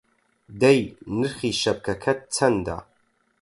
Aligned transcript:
دەی 0.61 0.79
نرخی 1.17 1.51
شەپکەکەت 1.61 2.19
چەندە! 2.35 2.77